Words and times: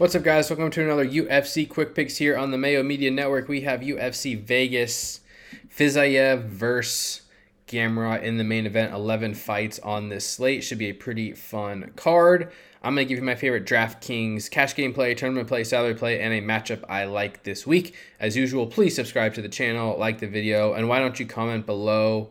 What's 0.00 0.14
up, 0.14 0.22
guys? 0.22 0.48
Welcome 0.48 0.70
to 0.70 0.82
another 0.82 1.06
UFC 1.06 1.68
Quick 1.68 1.94
Picks 1.94 2.16
here 2.16 2.34
on 2.34 2.52
the 2.52 2.56
Mayo 2.56 2.82
Media 2.82 3.10
Network. 3.10 3.48
We 3.48 3.60
have 3.60 3.82
UFC 3.82 4.42
Vegas, 4.42 5.20
Fiziev 5.68 6.44
versus 6.44 7.20
Gamrot 7.68 8.22
in 8.22 8.38
the 8.38 8.42
main 8.42 8.64
event. 8.64 8.94
11 8.94 9.34
fights 9.34 9.78
on 9.80 10.08
this 10.08 10.26
slate. 10.26 10.64
Should 10.64 10.78
be 10.78 10.88
a 10.88 10.94
pretty 10.94 11.32
fun 11.32 11.92
card. 11.96 12.50
I'm 12.82 12.94
going 12.94 13.06
to 13.06 13.08
give 13.10 13.18
you 13.18 13.24
my 13.26 13.34
favorite 13.34 13.66
DraftKings 13.66 14.50
cash 14.50 14.74
game 14.74 14.94
play, 14.94 15.14
tournament 15.14 15.48
play, 15.48 15.64
salary 15.64 15.94
play, 15.94 16.18
and 16.18 16.32
a 16.32 16.40
matchup 16.40 16.82
I 16.88 17.04
like 17.04 17.42
this 17.42 17.66
week. 17.66 17.94
As 18.18 18.38
usual, 18.38 18.66
please 18.68 18.96
subscribe 18.96 19.34
to 19.34 19.42
the 19.42 19.50
channel, 19.50 19.98
like 19.98 20.18
the 20.18 20.28
video, 20.28 20.72
and 20.72 20.88
why 20.88 21.00
don't 21.00 21.20
you 21.20 21.26
comment 21.26 21.66
below 21.66 22.30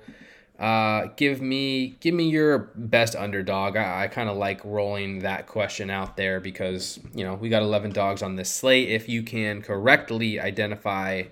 uh, 0.59 1.07
give 1.15 1.41
me 1.41 1.97
give 2.01 2.13
me 2.13 2.29
your 2.29 2.71
best 2.75 3.15
underdog. 3.15 3.77
I, 3.77 4.03
I 4.03 4.07
kind 4.07 4.29
of 4.29 4.35
like 4.35 4.59
rolling 4.65 5.19
that 5.19 5.47
question 5.47 5.89
out 5.89 6.17
there 6.17 6.41
because 6.41 6.99
you 7.13 7.23
know 7.23 7.33
we 7.33 7.47
got 7.47 7.61
11 7.61 7.91
dogs 7.91 8.21
on 8.21 8.35
this 8.35 8.51
slate. 8.51 8.89
If 8.89 9.07
you 9.07 9.23
can 9.23 9.61
correctly 9.61 10.39
identify 10.39 11.23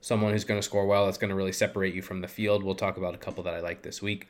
someone 0.00 0.32
who's 0.32 0.44
going 0.44 0.58
to 0.58 0.64
score 0.64 0.86
well, 0.86 1.04
that's 1.04 1.18
going 1.18 1.28
to 1.28 1.34
really 1.34 1.52
separate 1.52 1.94
you 1.94 2.00
from 2.00 2.22
the 2.22 2.28
field. 2.28 2.62
We'll 2.62 2.74
talk 2.74 2.96
about 2.96 3.14
a 3.14 3.18
couple 3.18 3.44
that 3.44 3.54
I 3.54 3.60
like 3.60 3.82
this 3.82 4.00
week. 4.00 4.28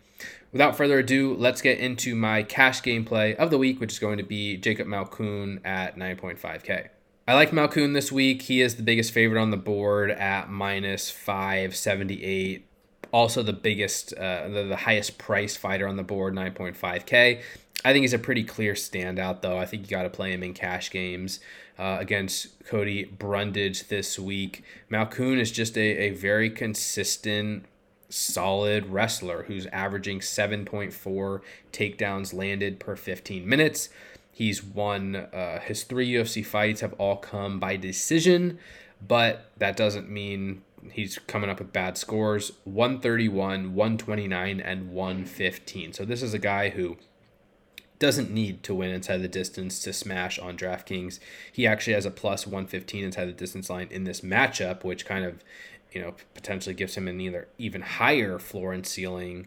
Without 0.50 0.76
further 0.76 0.98
ado, 0.98 1.34
let's 1.36 1.62
get 1.62 1.78
into 1.78 2.16
my 2.16 2.42
cash 2.42 2.82
gameplay 2.82 3.36
of 3.36 3.50
the 3.50 3.58
week, 3.58 3.78
which 3.78 3.92
is 3.92 3.98
going 4.00 4.18
to 4.18 4.24
be 4.24 4.56
Jacob 4.56 4.88
Malkoun 4.88 5.64
at 5.64 5.96
9.5k. 5.96 6.88
I 7.28 7.34
like 7.34 7.52
Malkoun 7.52 7.94
this 7.94 8.10
week. 8.10 8.42
He 8.42 8.60
is 8.60 8.74
the 8.74 8.82
biggest 8.82 9.12
favorite 9.12 9.40
on 9.40 9.50
the 9.50 9.56
board 9.56 10.10
at 10.10 10.50
minus 10.50 11.10
578 11.10 12.66
also 13.12 13.42
the 13.42 13.52
biggest, 13.52 14.12
uh, 14.14 14.48
the, 14.48 14.64
the 14.64 14.76
highest 14.76 15.18
price 15.18 15.56
fighter 15.56 15.86
on 15.86 15.96
the 15.96 16.02
board, 16.02 16.34
9.5K. 16.34 17.40
I 17.84 17.92
think 17.92 18.02
he's 18.02 18.12
a 18.12 18.18
pretty 18.18 18.44
clear 18.44 18.74
standout, 18.74 19.40
though. 19.40 19.58
I 19.58 19.66
think 19.66 19.84
you 19.84 19.88
got 19.88 20.02
to 20.02 20.10
play 20.10 20.32
him 20.32 20.42
in 20.42 20.52
cash 20.52 20.90
games 20.90 21.40
uh, 21.78 21.96
against 21.98 22.64
Cody 22.66 23.04
Brundage 23.04 23.88
this 23.88 24.18
week. 24.18 24.62
Malkoun 24.90 25.38
is 25.38 25.50
just 25.50 25.78
a, 25.78 25.80
a 25.80 26.10
very 26.10 26.50
consistent, 26.50 27.64
solid 28.10 28.86
wrestler 28.86 29.44
who's 29.44 29.66
averaging 29.66 30.20
7.4 30.20 31.40
takedowns 31.72 32.34
landed 32.34 32.80
per 32.80 32.96
15 32.96 33.48
minutes. 33.48 33.88
He's 34.30 34.62
won 34.62 35.16
uh, 35.16 35.60
his 35.60 35.84
three 35.84 36.10
UFC 36.10 36.44
fights 36.44 36.82
have 36.82 36.92
all 36.94 37.16
come 37.16 37.58
by 37.58 37.76
decision, 37.76 38.58
but 39.06 39.50
that 39.58 39.76
doesn't 39.76 40.10
mean 40.10 40.62
he's 40.92 41.18
coming 41.18 41.50
up 41.50 41.58
with 41.58 41.72
bad 41.72 41.96
scores 41.98 42.52
131, 42.64 43.74
129, 43.74 44.60
and 44.60 44.92
115. 44.92 45.92
So 45.92 46.04
this 46.04 46.22
is 46.22 46.34
a 46.34 46.38
guy 46.38 46.70
who 46.70 46.96
doesn't 47.98 48.30
need 48.30 48.62
to 48.62 48.74
win 48.74 48.90
inside 48.90 49.18
the 49.18 49.28
distance 49.28 49.80
to 49.82 49.92
smash 49.92 50.38
on 50.38 50.56
DraftKings. 50.56 51.20
He 51.52 51.66
actually 51.66 51.92
has 51.92 52.06
a 52.06 52.10
plus 52.10 52.46
115 52.46 53.04
inside 53.04 53.26
the 53.26 53.32
distance 53.32 53.68
line 53.68 53.88
in 53.90 54.04
this 54.04 54.22
matchup, 54.22 54.84
which 54.84 55.04
kind 55.04 55.24
of, 55.24 55.44
you 55.92 56.00
know, 56.00 56.14
potentially 56.34 56.74
gives 56.74 56.94
him 56.96 57.08
an 57.08 57.20
either 57.20 57.48
even 57.58 57.82
higher 57.82 58.38
floor 58.38 58.72
and 58.72 58.86
ceiling 58.86 59.46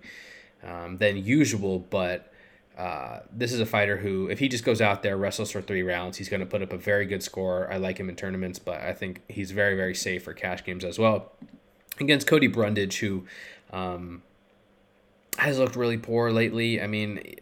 um, 0.63 0.97
than 0.97 1.17
usual. 1.17 1.79
But 1.79 2.31
uh, 2.77 3.19
this 3.31 3.53
is 3.53 3.59
a 3.59 3.65
fighter 3.65 3.97
who, 3.97 4.27
if 4.27 4.39
he 4.39 4.47
just 4.47 4.63
goes 4.63 4.81
out 4.81 5.03
there, 5.03 5.15
wrestles 5.15 5.51
for 5.51 5.61
three 5.61 5.83
rounds, 5.83 6.17
he's 6.17 6.29
going 6.29 6.39
to 6.39 6.45
put 6.45 6.61
up 6.61 6.73
a 6.73 6.77
very 6.77 7.05
good 7.05 7.21
score. 7.21 7.71
I 7.71 7.77
like 7.77 7.99
him 7.99 8.09
in 8.09 8.15
tournaments, 8.15 8.57
but 8.57 8.81
I 8.81 8.93
think 8.93 9.21
he's 9.27 9.51
very, 9.51 9.75
very 9.75 9.93
safe 9.93 10.23
for 10.23 10.33
cash 10.33 10.63
games 10.63 10.83
as 10.83 10.97
well. 10.97 11.31
Against 11.99 12.25
Cody 12.25 12.47
Brundage, 12.47 12.99
who 12.99 13.25
um, 13.71 14.23
has 15.37 15.59
looked 15.59 15.75
really 15.75 15.97
poor 15.97 16.31
lately. 16.31 16.81
I 16.81 16.87
mean, 16.87 17.35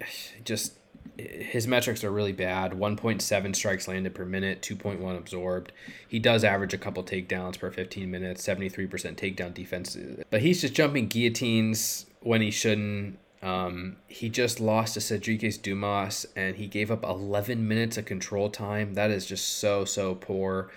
just 0.43 0.73
his 1.17 1.67
metrics 1.67 2.03
are 2.03 2.11
really 2.11 2.31
bad 2.31 2.71
1.7 2.71 3.55
strikes 3.55 3.87
landed 3.87 4.15
per 4.15 4.25
minute 4.25 4.61
2.1 4.61 5.17
absorbed 5.17 5.71
he 6.07 6.19
does 6.19 6.43
average 6.43 6.73
a 6.73 6.77
couple 6.77 7.03
takedowns 7.03 7.59
per 7.59 7.69
15 7.69 8.09
minutes 8.09 8.45
73% 8.47 8.89
takedown 9.15 9.53
defense 9.53 9.97
but 10.29 10.41
he's 10.41 10.61
just 10.61 10.73
jumping 10.73 11.07
guillotines 11.07 12.05
when 12.21 12.41
he 12.41 12.49
shouldn't 12.49 13.19
um, 13.41 13.97
he 14.07 14.29
just 14.29 14.59
lost 14.59 14.93
to 14.93 14.99
Cedriques 14.99 15.59
Dumas 15.61 16.27
and 16.35 16.57
he 16.57 16.67
gave 16.67 16.91
up 16.91 17.03
11 17.03 17.67
minutes 17.67 17.97
of 17.97 18.05
control 18.05 18.49
time. 18.49 18.93
That 18.93 19.09
is 19.09 19.25
just 19.25 19.57
so, 19.57 19.83
so 19.83 20.15
poor. 20.15 20.69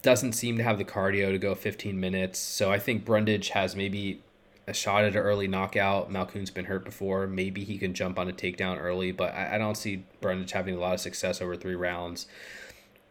Doesn't 0.00 0.32
seem 0.32 0.56
to 0.56 0.62
have 0.62 0.78
the 0.78 0.84
cardio 0.84 1.30
to 1.30 1.38
go 1.38 1.54
15 1.54 1.98
minutes. 1.98 2.38
So 2.38 2.72
I 2.72 2.78
think 2.78 3.04
Brundage 3.04 3.50
has 3.50 3.76
maybe 3.76 4.22
a 4.66 4.72
shot 4.72 5.04
at 5.04 5.14
an 5.14 5.18
early 5.18 5.46
knockout. 5.46 6.10
Malkoun's 6.10 6.50
been 6.50 6.64
hurt 6.64 6.84
before. 6.84 7.26
Maybe 7.26 7.64
he 7.64 7.76
can 7.76 7.92
jump 7.92 8.18
on 8.18 8.28
a 8.28 8.32
takedown 8.32 8.80
early, 8.80 9.12
but 9.12 9.34
I, 9.34 9.56
I 9.56 9.58
don't 9.58 9.76
see 9.76 10.04
Brundage 10.22 10.52
having 10.52 10.74
a 10.74 10.78
lot 10.78 10.94
of 10.94 11.00
success 11.00 11.42
over 11.42 11.54
three 11.54 11.74
rounds. 11.74 12.26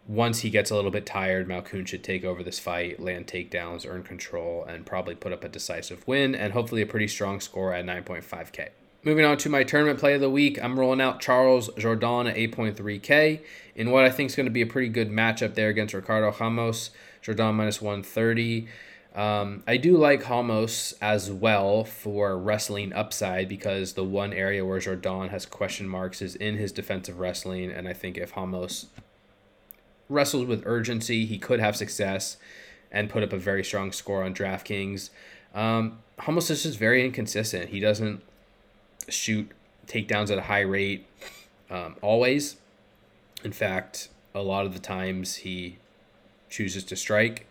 Once 0.08 0.42
he 0.42 0.50
gets 0.50 0.70
a 0.70 0.76
little 0.76 0.92
bit 0.92 1.06
tired, 1.06 1.48
Malkoun 1.48 1.88
should 1.88 2.04
take 2.04 2.26
over 2.26 2.44
this 2.44 2.60
fight, 2.60 3.00
land 3.00 3.26
takedowns, 3.26 3.88
earn 3.90 4.04
control, 4.04 4.66
and 4.66 4.86
probably 4.86 5.16
put 5.16 5.32
up 5.32 5.44
a 5.44 5.50
decisive 5.50 6.06
win 6.06 6.36
and 6.36 6.52
hopefully 6.52 6.82
a 6.82 6.86
pretty 6.86 7.08
strong 7.08 7.40
score 7.40 7.74
at 7.74 7.86
9.5K. 7.86 8.70
Moving 9.06 9.26
on 9.26 9.38
to 9.38 9.50
my 9.50 9.64
tournament 9.64 10.00
play 10.00 10.14
of 10.14 10.22
the 10.22 10.30
week, 10.30 10.62
I'm 10.62 10.80
rolling 10.80 11.02
out 11.02 11.20
Charles 11.20 11.70
Jourdain 11.72 12.30
at 12.30 12.36
8.3K 12.36 13.42
in 13.76 13.92
what 13.92 14.06
I 14.06 14.10
think 14.10 14.30
is 14.30 14.36
going 14.36 14.46
to 14.46 14.52
be 14.52 14.62
a 14.62 14.68
pretty 14.68 14.90
good 14.90 15.10
matchup 15.10 15.56
there 15.56 15.70
against 15.70 15.94
Ricardo 15.94 16.34
Ramos. 16.38 16.92
Jourdain 17.22 17.54
minus 17.54 17.82
130. 17.82 18.68
Um, 19.16 19.64
I 19.68 19.78
do 19.78 19.98
like 19.98 20.28
Ramos 20.28 20.94
as 21.02 21.32
well 21.32 21.84
for 21.84 22.38
wrestling 22.38 22.94
upside 22.94 23.48
because 23.48 23.94
the 23.94 24.04
one 24.04 24.34
area 24.34 24.66
where 24.66 24.80
Jourdain 24.80 25.30
has 25.30 25.46
question 25.46 25.88
marks 25.88 26.22
is 26.22 26.36
in 26.36 26.58
his 26.58 26.72
defensive 26.72 27.20
wrestling, 27.20 27.72
and 27.72 27.88
I 27.88 27.94
think 27.94 28.18
if 28.18 28.36
Ramos 28.36 28.88
wrestles 30.10 30.46
with 30.46 30.64
urgency. 30.66 31.26
He 31.26 31.38
could 31.38 31.60
have 31.60 31.76
success 31.76 32.38
and 32.92 33.10
put 33.10 33.24
up 33.24 33.34
a 33.34 33.38
very 33.38 33.64
strong 33.64 33.92
score 33.92 34.24
on 34.24 34.34
DraftKings. 34.34 35.10
Um, 35.54 36.00
Ramos 36.28 36.50
is 36.50 36.64
just 36.64 36.78
very 36.78 37.04
inconsistent. 37.04 37.70
He 37.70 37.80
doesn't 37.80 38.22
shoot 39.10 39.50
takedowns 39.88 40.32
at 40.32 40.38
a 40.38 40.44
high 40.44 40.62
rate 40.62 41.06
um, 41.70 41.96
always. 42.02 42.58
In 43.44 43.52
fact, 43.52 44.10
a 44.34 44.42
lot 44.42 44.66
of 44.66 44.74
the 44.74 44.80
times 44.80 45.38
he 45.38 45.78
chooses 46.50 46.84
to 46.86 46.96
strike. 46.96 47.48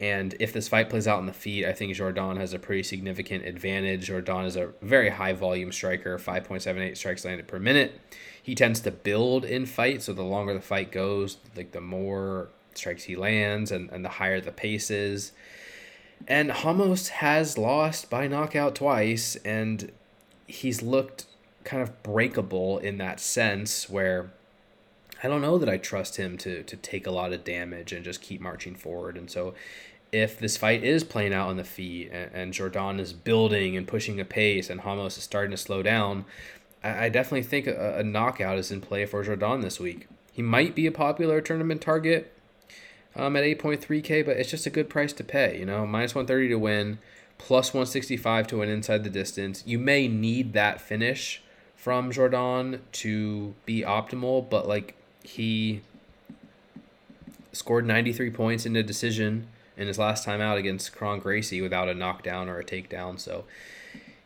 And 0.00 0.34
if 0.40 0.54
this 0.54 0.66
fight 0.66 0.88
plays 0.88 1.06
out 1.06 1.20
in 1.20 1.26
the 1.26 1.32
feet, 1.32 1.66
I 1.66 1.74
think 1.74 1.94
Jourdain 1.94 2.38
has 2.38 2.54
a 2.54 2.58
pretty 2.58 2.82
significant 2.82 3.44
advantage. 3.44 4.08
Jourdain 4.08 4.46
is 4.46 4.56
a 4.56 4.70
very 4.80 5.10
high 5.10 5.34
volume 5.34 5.72
striker, 5.72 6.18
5.78 6.18 6.96
strikes 6.96 7.24
landed 7.24 7.46
per 7.46 7.58
minute. 7.58 8.00
He 8.42 8.54
tends 8.54 8.80
to 8.80 8.90
build 8.90 9.44
in 9.44 9.66
fight, 9.66 10.00
so 10.00 10.14
the 10.14 10.22
longer 10.22 10.54
the 10.54 10.62
fight 10.62 10.90
goes, 10.90 11.36
like 11.54 11.72
the 11.72 11.82
more 11.82 12.48
strikes 12.74 13.04
he 13.04 13.14
lands 13.14 13.70
and, 13.70 13.90
and 13.90 14.02
the 14.02 14.08
higher 14.08 14.40
the 14.40 14.52
pace 14.52 14.90
is. 14.90 15.32
And 16.26 16.48
Ramos 16.64 17.08
has 17.08 17.58
lost 17.58 18.08
by 18.08 18.26
knockout 18.26 18.76
twice, 18.76 19.36
and 19.36 19.92
he's 20.46 20.80
looked 20.80 21.26
kind 21.64 21.82
of 21.82 22.02
breakable 22.02 22.78
in 22.78 22.96
that 22.98 23.20
sense 23.20 23.90
where 23.90 24.32
I 25.22 25.28
don't 25.28 25.42
know 25.42 25.58
that 25.58 25.68
I 25.68 25.76
trust 25.76 26.16
him 26.16 26.38
to 26.38 26.62
to 26.62 26.76
take 26.76 27.06
a 27.06 27.10
lot 27.10 27.32
of 27.32 27.44
damage 27.44 27.92
and 27.92 28.04
just 28.04 28.22
keep 28.22 28.40
marching 28.40 28.74
forward. 28.74 29.16
And 29.16 29.30
so 29.30 29.54
if 30.12 30.38
this 30.38 30.56
fight 30.56 30.82
is 30.82 31.04
playing 31.04 31.32
out 31.32 31.48
on 31.48 31.56
the 31.56 31.64
feet 31.64 32.10
and, 32.12 32.30
and 32.34 32.52
Jourdain 32.52 32.98
is 32.98 33.12
building 33.12 33.76
and 33.76 33.86
pushing 33.86 34.20
a 34.20 34.24
pace 34.24 34.70
and 34.70 34.84
Ramos 34.84 35.16
is 35.16 35.24
starting 35.24 35.52
to 35.52 35.56
slow 35.56 35.82
down, 35.82 36.24
I, 36.82 37.06
I 37.06 37.08
definitely 37.08 37.42
think 37.42 37.66
a, 37.66 37.98
a, 37.98 38.02
knockout 38.02 38.58
is 38.58 38.70
in 38.70 38.80
play 38.80 39.06
for 39.06 39.24
Jourdain 39.24 39.62
this 39.62 39.78
week. 39.78 40.08
He 40.32 40.42
might 40.42 40.74
be 40.74 40.86
a 40.86 40.92
popular 40.92 41.40
tournament 41.40 41.80
target 41.80 42.32
um, 43.14 43.36
at 43.36 43.44
8.3K, 43.44 44.24
but 44.24 44.36
it's 44.36 44.50
just 44.50 44.66
a 44.66 44.70
good 44.70 44.88
price 44.88 45.12
to 45.14 45.24
pay. 45.24 45.58
You 45.58 45.66
know, 45.66 45.86
minus 45.86 46.14
130 46.14 46.48
to 46.48 46.58
win, 46.58 46.98
plus 47.38 47.74
165 47.74 48.46
to 48.48 48.58
win 48.58 48.68
inside 48.68 49.04
the 49.04 49.10
distance. 49.10 49.62
You 49.66 49.78
may 49.78 50.08
need 50.08 50.52
that 50.54 50.80
finish 50.80 51.42
from 51.76 52.10
Jourdain 52.10 52.80
to 52.92 53.54
be 53.64 53.82
optimal, 53.82 54.48
but 54.48 54.68
like 54.68 54.96
he 55.22 55.82
scored 57.52 57.86
93 57.86 58.30
points 58.30 58.66
in 58.66 58.76
a 58.76 58.82
decision 58.82 59.48
in 59.76 59.86
his 59.86 59.98
last 59.98 60.24
time 60.24 60.40
out 60.40 60.58
against 60.58 60.92
Kron 60.92 61.20
Gracie 61.20 61.60
without 61.60 61.88
a 61.88 61.94
knockdown 61.94 62.48
or 62.48 62.58
a 62.58 62.64
takedown. 62.64 63.18
So 63.18 63.44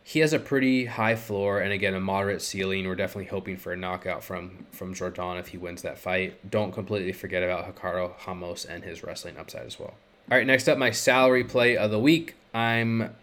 he 0.03 0.21
has 0.21 0.33
a 0.33 0.39
pretty 0.39 0.85
high 0.85 1.17
floor 1.17 1.61
and 1.61 1.73
again 1.73 1.95
a 1.95 2.01
moderate 2.01 2.43
ceiling. 2.43 2.87
We're 2.87 2.95
definitely 2.95 3.31
hoping 3.31 3.57
for 3.57 3.73
a 3.73 3.77
knockout 3.77 4.23
from 4.23 4.67
from 4.71 4.95
Jourdain 4.95 5.39
if 5.41 5.49
he 5.49 5.59
wins 5.59 5.83
that 5.83 5.99
fight. 5.99 6.51
Don't 6.51 6.73
completely 6.73 7.13
forget 7.13 7.43
about 7.43 7.67
Ricardo 7.67 8.15
Ramos 8.27 8.65
and 8.65 8.85
his 8.85 9.03
wrestling 9.03 9.39
upside 9.39 9.67
as 9.67 9.79
well. 9.79 9.95
All 10.31 10.39
right, 10.39 10.47
next 10.47 10.69
up, 10.69 10.79
my 10.79 10.91
salary 10.91 11.45
play 11.45 11.77
of 11.77 11.91
the 11.91 11.99
week. 11.99 12.35
I'm 12.55 13.15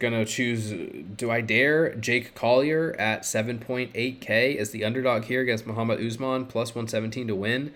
gonna 0.00 0.24
choose. 0.24 0.72
Do 1.16 1.30
I 1.30 1.40
dare 1.40 1.94
Jake 1.94 2.34
Collier 2.34 2.96
at 2.98 3.22
7.8k 3.22 4.56
as 4.56 4.72
the 4.72 4.84
underdog 4.84 5.24
here 5.24 5.40
against 5.40 5.64
Muhammad 5.64 6.04
Usman 6.04 6.46
plus 6.46 6.70
117 6.70 7.28
to 7.28 7.36
win? 7.36 7.72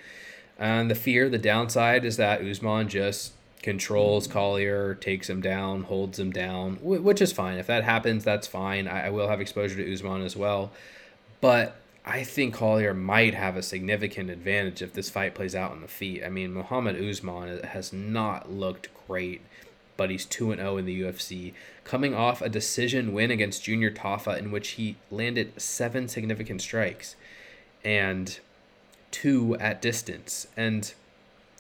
And 0.59 0.91
the 0.91 0.97
fear, 0.97 1.29
the 1.29 1.39
downside 1.39 2.05
is 2.05 2.17
that 2.17 2.41
Usman 2.43 2.89
just 2.89 3.33
controls 3.63 4.27
Collier, 4.27 4.97
takes 4.97 5.31
him 5.31 5.41
down, 5.41 5.85
holds 5.85 6.19
him 6.19 6.33
down, 6.33 6.79
which 6.83 7.23
is 7.23 7.33
fine. 7.33 7.59
If 7.59 7.69
that 7.69 7.85
happens, 7.85 8.25
that's 8.25 8.49
fine. 8.49 8.89
I, 8.89 9.09
will 9.11 9.29
have 9.29 9.41
exposure 9.41 9.77
to 9.77 9.93
Usman 9.93 10.23
as 10.23 10.37
well. 10.37 10.73
But 11.41 11.77
I 12.05 12.25
think 12.25 12.55
Collier 12.55 12.95
might 12.95 13.35
have 13.35 13.57
a 13.57 13.63
significant 13.63 14.29
advantage 14.29 14.83
if 14.83 14.93
this 14.93 15.09
fight 15.09 15.35
plays 15.35 15.55
out 15.55 15.71
on 15.71 15.83
the 15.83 15.89
feet. 15.89 16.25
I 16.25 16.29
mean, 16.29 16.53
Muhammad 16.53 16.97
Usman 17.01 17.63
has 17.63 17.93
not 17.93 18.51
looked 18.51 18.89
great, 19.07 19.41
but 19.97 20.11
he's 20.11 20.27
2 20.27 20.55
0 20.57 20.77
in 20.79 20.85
the 20.85 21.03
UFC, 21.03 21.55
coming 21.85 22.13
off 22.13 22.43
a 22.43 22.49
decision 22.49 23.13
win 23.13 23.31
against 23.31 23.63
Junior 23.63 23.91
Tafa 23.91 24.37
in 24.37 24.51
which 24.51 24.71
he 24.71 24.97
landed 25.13 25.61
seven 25.61 26.09
significant 26.09 26.61
strikes 26.61 27.15
and 27.85 28.41
two 29.13 29.57
at 29.61 29.81
distance. 29.81 30.49
And 30.57 30.93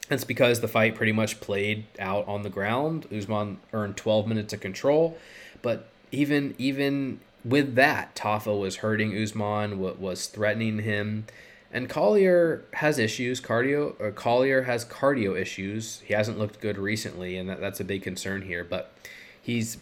that's 0.08 0.24
because 0.24 0.60
the 0.60 0.68
fight 0.68 0.96
pretty 0.96 1.12
much 1.12 1.40
played 1.40 1.86
out 2.00 2.26
on 2.26 2.42
the 2.42 2.50
ground. 2.50 3.06
Usman 3.16 3.58
earned 3.72 3.96
12 3.96 4.26
minutes 4.26 4.52
of 4.52 4.60
control, 4.60 5.16
but 5.62 5.88
even 6.10 6.56
even 6.58 7.20
with 7.44 7.74
that, 7.74 8.14
Tafa 8.14 8.58
was 8.58 8.76
hurting 8.76 9.16
Usman, 9.16 9.78
what 9.78 9.98
was 9.98 10.26
threatening 10.26 10.80
him. 10.80 11.26
And 11.72 11.88
Collier 11.88 12.64
has 12.74 12.98
issues. 12.98 13.40
Cardio 13.40 13.94
or 13.98 14.12
Collier 14.12 14.62
has 14.62 14.84
cardio 14.84 15.40
issues. 15.40 16.00
He 16.04 16.12
hasn't 16.12 16.38
looked 16.38 16.60
good 16.60 16.76
recently, 16.76 17.36
and 17.36 17.48
that, 17.48 17.60
that's 17.60 17.80
a 17.80 17.84
big 17.84 18.02
concern 18.02 18.42
here. 18.42 18.62
But 18.62 18.92
he's 19.40 19.78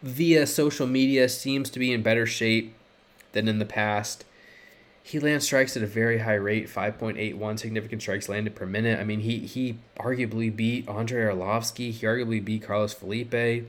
via 0.00 0.46
social 0.46 0.86
media 0.86 1.28
seems 1.28 1.68
to 1.70 1.80
be 1.80 1.92
in 1.92 2.02
better 2.02 2.26
shape 2.26 2.74
than 3.32 3.48
in 3.48 3.58
the 3.58 3.66
past. 3.66 4.24
He 5.02 5.18
lands 5.18 5.46
strikes 5.46 5.76
at 5.76 5.82
a 5.82 5.86
very 5.86 6.18
high 6.18 6.34
rate, 6.34 6.68
5.81 6.68 7.58
significant 7.58 8.02
strikes 8.02 8.28
landed 8.28 8.54
per 8.54 8.66
minute. 8.66 9.00
I 9.00 9.04
mean, 9.04 9.20
he 9.20 9.38
he 9.40 9.78
arguably 9.98 10.54
beat 10.54 10.88
Andrei 10.88 11.22
Arlovsky. 11.22 11.90
He 11.90 12.06
arguably 12.06 12.44
beat 12.44 12.62
Carlos 12.62 12.94
Felipe 12.94 13.68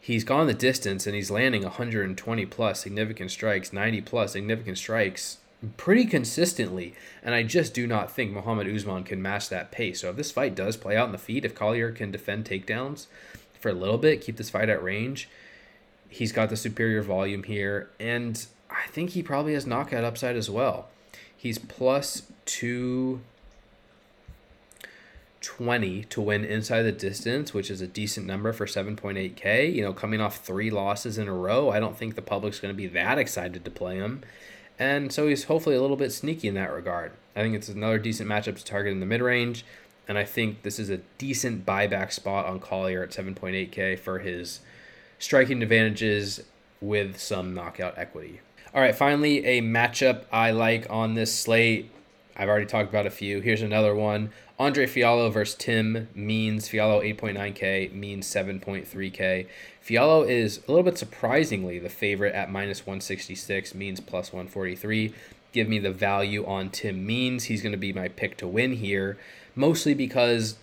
he's 0.00 0.24
gone 0.24 0.46
the 0.46 0.54
distance 0.54 1.06
and 1.06 1.14
he's 1.14 1.30
landing 1.30 1.62
120 1.62 2.46
plus 2.46 2.80
significant 2.80 3.30
strikes, 3.30 3.72
90 3.72 4.00
plus 4.02 4.32
significant 4.32 4.78
strikes 4.78 5.38
pretty 5.76 6.04
consistently. 6.04 6.94
And 7.22 7.34
I 7.34 7.42
just 7.42 7.74
do 7.74 7.86
not 7.86 8.10
think 8.10 8.32
Muhammad 8.32 8.68
Usman 8.68 9.04
can 9.04 9.20
match 9.20 9.48
that 9.48 9.70
pace. 9.70 10.00
So 10.00 10.10
if 10.10 10.16
this 10.16 10.30
fight 10.30 10.54
does 10.54 10.76
play 10.76 10.96
out 10.96 11.06
in 11.06 11.12
the 11.12 11.18
feet, 11.18 11.44
if 11.44 11.54
Collier 11.54 11.90
can 11.90 12.10
defend 12.10 12.44
takedowns 12.44 13.06
for 13.58 13.70
a 13.70 13.74
little 13.74 13.98
bit, 13.98 14.20
keep 14.20 14.36
this 14.36 14.50
fight 14.50 14.68
at 14.68 14.82
range, 14.82 15.28
he's 16.08 16.32
got 16.32 16.48
the 16.48 16.56
superior 16.56 17.02
volume 17.02 17.42
here. 17.42 17.90
And 17.98 18.46
I 18.70 18.86
think 18.88 19.10
he 19.10 19.22
probably 19.22 19.54
has 19.54 19.66
knockout 19.66 20.04
upside 20.04 20.36
as 20.36 20.48
well. 20.48 20.88
He's 21.36 21.58
plus 21.58 22.22
two 22.44 23.20
20 25.40 26.04
to 26.04 26.20
win 26.20 26.44
inside 26.44 26.82
the 26.82 26.92
distance, 26.92 27.54
which 27.54 27.70
is 27.70 27.80
a 27.80 27.86
decent 27.86 28.26
number 28.26 28.52
for 28.52 28.66
7.8K. 28.66 29.72
You 29.72 29.82
know, 29.82 29.92
coming 29.92 30.20
off 30.20 30.38
three 30.38 30.70
losses 30.70 31.18
in 31.18 31.28
a 31.28 31.34
row, 31.34 31.70
I 31.70 31.80
don't 31.80 31.96
think 31.96 32.14
the 32.14 32.22
public's 32.22 32.60
going 32.60 32.74
to 32.74 32.76
be 32.76 32.88
that 32.88 33.18
excited 33.18 33.64
to 33.64 33.70
play 33.70 33.96
him. 33.96 34.22
And 34.78 35.12
so 35.12 35.28
he's 35.28 35.44
hopefully 35.44 35.76
a 35.76 35.80
little 35.80 35.96
bit 35.96 36.12
sneaky 36.12 36.48
in 36.48 36.54
that 36.54 36.72
regard. 36.72 37.12
I 37.34 37.42
think 37.42 37.54
it's 37.54 37.68
another 37.68 37.98
decent 37.98 38.28
matchup 38.28 38.56
to 38.56 38.64
target 38.64 38.92
in 38.92 39.00
the 39.00 39.06
mid 39.06 39.20
range. 39.20 39.64
And 40.06 40.16
I 40.16 40.24
think 40.24 40.62
this 40.62 40.78
is 40.78 40.88
a 40.88 40.98
decent 41.18 41.66
buyback 41.66 42.12
spot 42.12 42.46
on 42.46 42.60
Collier 42.60 43.02
at 43.02 43.10
7.8K 43.10 43.98
for 43.98 44.20
his 44.20 44.60
striking 45.18 45.62
advantages 45.62 46.42
with 46.80 47.18
some 47.18 47.54
knockout 47.54 47.98
equity. 47.98 48.40
All 48.72 48.80
right, 48.80 48.94
finally, 48.94 49.44
a 49.44 49.60
matchup 49.60 50.24
I 50.32 50.50
like 50.50 50.86
on 50.88 51.14
this 51.14 51.34
slate. 51.34 51.90
I've 52.38 52.48
already 52.48 52.66
talked 52.66 52.88
about 52.88 53.04
a 53.04 53.10
few. 53.10 53.40
Here's 53.40 53.62
another 53.62 53.96
one. 53.96 54.30
Andre 54.60 54.86
Fialho 54.86 55.32
versus 55.32 55.56
Tim 55.56 56.08
Means. 56.14 56.68
Fialho 56.68 57.02
8.9K, 57.18 57.92
Means 57.92 58.26
7.3K. 58.26 59.46
Fialho 59.84 60.28
is 60.28 60.58
a 60.58 60.70
little 60.70 60.84
bit 60.84 60.96
surprisingly 60.96 61.80
the 61.80 61.88
favorite 61.88 62.34
at 62.34 62.50
minus 62.50 62.86
166, 62.86 63.74
Means 63.74 63.98
plus 63.98 64.32
143. 64.32 65.12
Give 65.52 65.68
me 65.68 65.80
the 65.80 65.90
value 65.90 66.46
on 66.46 66.70
Tim 66.70 67.04
Means. 67.04 67.44
He's 67.44 67.60
going 67.60 67.72
to 67.72 67.78
be 67.78 67.92
my 67.92 68.06
pick 68.06 68.36
to 68.36 68.46
win 68.46 68.74
here, 68.74 69.18
mostly 69.56 69.94
because 69.94 70.56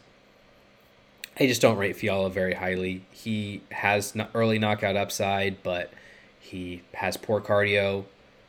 I 1.37 1.47
just 1.47 1.61
don't 1.61 1.77
rate 1.77 1.97
Fialho 1.97 2.31
very 2.31 2.53
highly. 2.53 3.03
He 3.11 3.61
has 3.71 4.15
early 4.33 4.59
knockout 4.59 4.95
upside, 4.95 5.61
but 5.61 5.91
he 6.39 6.83
has 6.93 7.17
poor 7.17 7.41
cardio, 7.41 8.05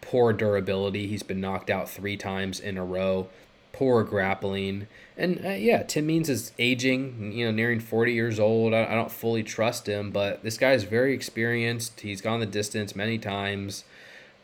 poor 0.06 0.32
durability. 0.32 1.06
He's 1.06 1.22
been 1.22 1.40
knocked 1.40 1.70
out 1.70 1.88
three 1.88 2.16
times 2.16 2.60
in 2.60 2.78
a 2.78 2.84
row 2.84 3.28
poor 3.76 4.02
grappling. 4.02 4.86
And 5.18 5.44
uh, 5.44 5.50
yeah, 5.50 5.82
Tim 5.82 6.06
Means 6.06 6.30
is 6.30 6.52
aging, 6.58 7.32
you 7.32 7.44
know, 7.44 7.52
nearing 7.52 7.78
40 7.78 8.12
years 8.12 8.40
old. 8.40 8.72
I, 8.72 8.84
I 8.86 8.94
don't 8.94 9.12
fully 9.12 9.42
trust 9.42 9.86
him, 9.86 10.10
but 10.10 10.42
this 10.42 10.56
guy 10.56 10.72
is 10.72 10.84
very 10.84 11.12
experienced. 11.12 12.00
He's 12.00 12.22
gone 12.22 12.40
the 12.40 12.46
distance 12.46 12.96
many 12.96 13.18
times. 13.18 13.84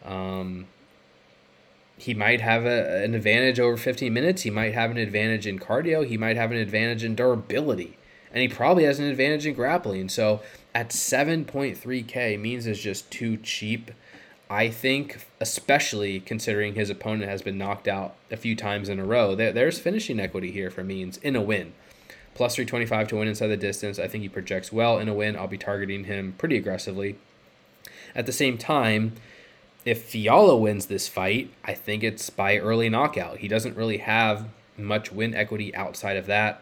Um, 0.05 0.67
he 1.97 2.12
might 2.12 2.43
have 2.43 2.67
a, 2.67 3.03
an 3.03 3.15
advantage 3.15 3.58
over 3.58 3.79
15 3.79 4.12
minutes. 4.12 4.43
He 4.43 4.50
might 4.50 4.75
have 4.75 4.91
an 4.91 4.99
advantage 4.99 5.47
in 5.47 5.58
cardio. 5.58 6.06
He 6.06 6.19
might 6.19 6.37
have 6.37 6.50
an 6.50 6.58
advantage 6.58 7.03
in 7.03 7.15
durability. 7.15 7.97
And 8.32 8.43
he 8.43 8.49
probably 8.49 8.85
has 8.85 8.99
an 8.99 9.06
advantage 9.06 9.47
in 9.47 9.55
grappling. 9.55 10.11
So 10.11 10.43
at 10.75 10.91
7.3K, 10.91 12.38
Means 12.38 12.67
is 12.67 12.81
just 12.81 13.11
too 13.11 13.38
cheap 13.38 13.93
I 14.52 14.69
think, 14.69 15.26
especially 15.40 16.20
considering 16.20 16.75
his 16.75 16.90
opponent 16.90 17.31
has 17.31 17.40
been 17.40 17.56
knocked 17.56 17.88
out 17.88 18.16
a 18.31 18.37
few 18.37 18.54
times 18.54 18.90
in 18.90 18.99
a 18.99 19.04
row, 19.04 19.34
there, 19.34 19.50
there's 19.50 19.78
finishing 19.78 20.20
equity 20.20 20.50
here 20.50 20.70
for 20.70 20.84
Means 20.84 21.16
in 21.16 21.34
a 21.34 21.40
win. 21.40 21.72
Plus 22.34 22.56
325 22.56 23.08
to 23.08 23.16
win 23.16 23.28
inside 23.28 23.46
the 23.46 23.56
distance. 23.56 23.99
I 23.99 24.08
think 24.08 24.20
he 24.20 24.28
projects 24.28 24.70
well 24.70 24.99
in 24.99 25.08
a 25.08 25.14
win. 25.14 25.37
I'll 25.37 25.49
be 25.49 25.56
targeting 25.56 26.04
him 26.04 26.34
pretty 26.37 26.58
aggressively. 26.58 27.16
At 28.14 28.26
the 28.26 28.32
same 28.32 28.58
time, 28.58 29.14
if 29.87 30.12
Fialho 30.12 30.60
wins 30.60 30.84
this 30.84 31.08
fight, 31.08 31.50
I 31.64 31.72
think 31.72 32.02
it's 32.02 32.28
by 32.28 32.58
early 32.58 32.90
knockout. 32.90 33.38
He 33.38 33.48
doesn't 33.48 33.75
really 33.75 33.98
have 33.98 34.50
much 34.76 35.10
win 35.10 35.34
equity 35.34 35.75
outside 35.75 36.19
of 36.19 36.26
that. 36.26 36.60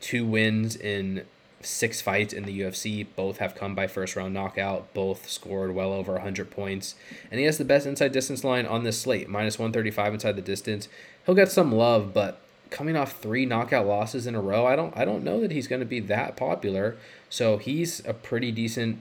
Two 0.00 0.24
wins 0.24 0.76
in 0.76 1.26
six 1.64 2.00
fights 2.00 2.32
in 2.32 2.44
the 2.44 2.60
UFC. 2.60 3.06
Both 3.16 3.38
have 3.38 3.54
come 3.54 3.74
by 3.74 3.86
first 3.86 4.16
round 4.16 4.34
knockout. 4.34 4.92
Both 4.94 5.28
scored 5.28 5.74
well 5.74 5.92
over 5.92 6.12
100 6.12 6.50
points. 6.50 6.94
And 7.30 7.40
he 7.40 7.46
has 7.46 7.58
the 7.58 7.64
best 7.64 7.86
inside 7.86 8.12
distance 8.12 8.44
line 8.44 8.66
on 8.66 8.84
this 8.84 9.00
slate, 9.00 9.28
minus 9.28 9.58
135 9.58 10.14
inside 10.14 10.36
the 10.36 10.42
distance. 10.42 10.88
He'll 11.26 11.34
get 11.34 11.50
some 11.50 11.72
love, 11.72 12.12
but 12.12 12.40
coming 12.70 12.96
off 12.96 13.20
three 13.20 13.46
knockout 13.46 13.86
losses 13.86 14.26
in 14.26 14.34
a 14.34 14.40
row, 14.40 14.66
I 14.66 14.76
don't 14.76 14.96
I 14.96 15.04
don't 15.04 15.24
know 15.24 15.40
that 15.40 15.52
he's 15.52 15.68
going 15.68 15.80
to 15.80 15.86
be 15.86 16.00
that 16.00 16.36
popular. 16.36 16.96
So 17.30 17.58
he's 17.58 18.04
a 18.06 18.14
pretty 18.14 18.50
decent 18.50 18.98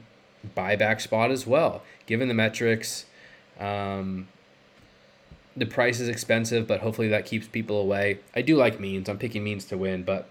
buyback 0.56 1.02
spot 1.02 1.32
as 1.32 1.48
well, 1.48 1.84
given 2.06 2.28
the 2.28 2.34
metrics. 2.34 3.06
Um, 3.60 4.28
the 5.56 5.66
price 5.66 6.00
is 6.00 6.10
expensive, 6.10 6.68
but 6.68 6.82
hopefully 6.82 7.08
that 7.10 7.26
keeps 7.26 7.48
people 7.48 7.80
away. 7.80 8.20
I 8.36 8.42
do 8.42 8.56
like 8.56 8.80
means. 8.80 9.08
I'm 9.08 9.18
picking 9.18 9.44
means 9.44 9.66
to 9.66 9.78
win, 9.78 10.04
but 10.04 10.28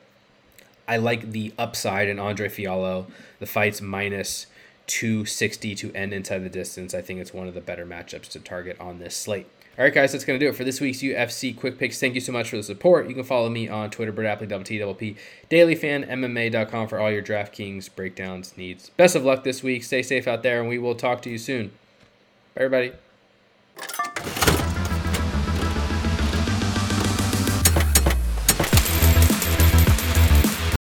I 0.87 0.97
like 0.97 1.33
the 1.33 1.53
upside 1.59 2.09
in 2.09 2.19
Andre 2.19 2.49
Fialho. 2.49 3.07
The 3.39 3.47
fight's 3.47 3.81
minus 3.81 4.47
260 4.89 5.75
to 5.77 5.93
end 5.95 6.12
inside 6.12 6.39
the 6.41 6.49
distance. 6.49 6.95
I 6.95 7.03
think 7.03 7.21
it's 7.21 7.33
one 7.33 7.49
of 7.49 7.55
the 7.55 7.61
better 7.61 7.87
matchups 7.87 8.29
to 8.31 8.41
target 8.41 8.79
on 8.81 8.99
this 8.99 9.17
slate. 9.17 9.47
All 9.79 9.85
right, 9.85 9.95
guys, 9.95 10.12
that's 10.12 10.27
going 10.27 10.39
to 10.39 10.45
do 10.45 10.51
it 10.51 10.55
for 10.55 10.65
this 10.65 10.83
week's 10.83 10.99
UFC 10.99 11.57
Quick 11.57 11.79
Picks. 11.79 11.99
Thank 11.99 12.15
you 12.15 12.21
so 12.21 12.31
much 12.31 12.51
for 12.51 12.57
the 12.57 12.62
support. 12.62 13.09
You 13.09 13.15
can 13.15 13.25
follow 13.25 13.49
me 13.49 13.71
on 13.71 13.91
Twitter, 13.91 14.12
Brett 14.12 14.39
Appley, 14.39 14.47
double 14.47 14.65
T, 14.65 14.79
double 14.79 14.95
P, 14.95 15.17
dailyfan, 15.51 16.89
for 16.91 16.99
all 16.99 17.11
your 17.11 17.23
DraftKings 17.23 17.89
breakdowns 17.95 18.55
needs. 18.59 18.91
Best 18.91 19.17
of 19.17 19.25
luck 19.25 19.45
this 19.45 19.62
week. 19.62 19.83
Stay 19.83 20.03
safe 20.03 20.29
out 20.29 20.43
there, 20.43 20.61
and 20.61 20.69
we 20.69 20.79
will 20.79 20.95
talk 20.95 21.23
to 21.23 21.31
you 21.31 21.39
soon. 21.39 21.69
Bye, 22.55 22.65
everybody. 22.65 22.93